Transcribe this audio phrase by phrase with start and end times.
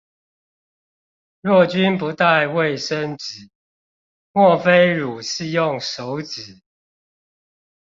[1.41, 3.49] 若君不帶衛生紙，
[4.31, 6.59] 莫非汝是用手指